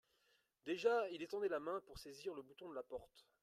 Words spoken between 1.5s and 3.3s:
main pour saisir le bouton de la porte.